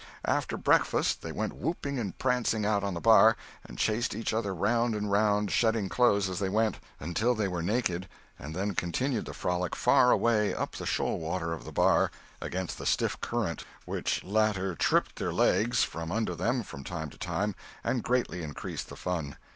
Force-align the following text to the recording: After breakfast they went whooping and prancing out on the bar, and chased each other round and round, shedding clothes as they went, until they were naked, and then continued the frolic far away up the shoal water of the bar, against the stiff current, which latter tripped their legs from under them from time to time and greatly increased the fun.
After 0.25 0.57
breakfast 0.57 1.21
they 1.21 1.31
went 1.31 1.53
whooping 1.53 1.99
and 1.99 2.17
prancing 2.17 2.65
out 2.65 2.83
on 2.83 2.95
the 2.95 2.99
bar, 2.99 3.37
and 3.63 3.77
chased 3.77 4.15
each 4.15 4.33
other 4.33 4.51
round 4.51 4.95
and 4.95 5.11
round, 5.11 5.51
shedding 5.51 5.89
clothes 5.89 6.27
as 6.27 6.39
they 6.39 6.49
went, 6.49 6.79
until 6.99 7.35
they 7.35 7.47
were 7.47 7.61
naked, 7.61 8.09
and 8.39 8.55
then 8.55 8.73
continued 8.73 9.25
the 9.25 9.35
frolic 9.35 9.75
far 9.75 10.09
away 10.09 10.55
up 10.55 10.71
the 10.71 10.87
shoal 10.87 11.19
water 11.19 11.53
of 11.53 11.65
the 11.65 11.71
bar, 11.71 12.09
against 12.41 12.79
the 12.79 12.87
stiff 12.87 13.21
current, 13.21 13.63
which 13.85 14.23
latter 14.23 14.73
tripped 14.73 15.17
their 15.17 15.31
legs 15.31 15.83
from 15.83 16.11
under 16.11 16.33
them 16.33 16.63
from 16.63 16.83
time 16.83 17.11
to 17.11 17.17
time 17.19 17.53
and 17.83 18.01
greatly 18.01 18.41
increased 18.41 18.89
the 18.89 18.95
fun. 18.97 19.35